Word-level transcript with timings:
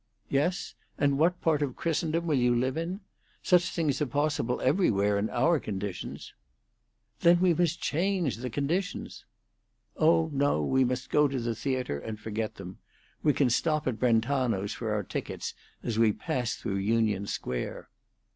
"Yes? 0.31 0.73
And 0.97 1.19
what 1.19 1.39
part 1.43 1.61
of 1.61 1.75
Christendom 1.75 2.25
will 2.25 2.33
you 2.39 2.55
live 2.55 2.75
in? 2.75 3.01
Such 3.43 3.69
things 3.69 4.01
are 4.01 4.07
possible 4.07 4.59
everywhere 4.61 5.19
in 5.19 5.29
our 5.29 5.59
conditions." 5.59 6.33
"Then 7.19 7.39
we 7.39 7.53
must 7.53 7.83
change 7.83 8.37
the 8.37 8.49
conditions" 8.49 9.25
"Oh 9.95 10.31
no; 10.33 10.63
we 10.63 10.83
must 10.83 11.11
go 11.11 11.27
to 11.27 11.37
the 11.37 11.53
theatre 11.53 11.99
and 11.99 12.19
forget 12.19 12.55
them. 12.55 12.79
We 13.21 13.31
can 13.33 13.51
stop 13.51 13.85
at 13.85 13.99
Brentano's 13.99 14.73
for 14.73 14.91
our 14.91 15.03
tickets 15.03 15.53
as 15.83 15.99
we 15.99 16.13
pass 16.13 16.55
through 16.55 16.77
Union 16.77 17.27
Square." 17.27 17.87